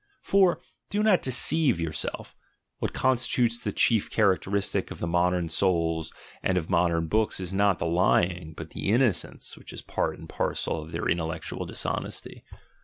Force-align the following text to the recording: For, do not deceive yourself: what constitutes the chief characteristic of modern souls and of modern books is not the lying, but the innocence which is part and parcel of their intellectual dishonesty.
For, 0.23 0.59
do 0.89 1.03
not 1.03 1.21
deceive 1.21 1.79
yourself: 1.79 2.33
what 2.79 2.91
constitutes 2.91 3.59
the 3.59 3.71
chief 3.71 4.09
characteristic 4.09 4.89
of 4.89 4.99
modern 5.03 5.47
souls 5.47 6.11
and 6.41 6.57
of 6.57 6.71
modern 6.71 7.05
books 7.05 7.39
is 7.39 7.53
not 7.53 7.77
the 7.77 7.85
lying, 7.85 8.55
but 8.57 8.71
the 8.71 8.89
innocence 8.89 9.55
which 9.55 9.71
is 9.71 9.83
part 9.83 10.17
and 10.17 10.27
parcel 10.27 10.81
of 10.81 10.91
their 10.91 11.07
intellectual 11.07 11.67
dishonesty. 11.67 12.43